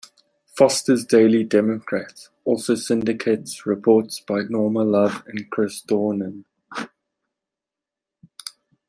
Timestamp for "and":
5.27-5.47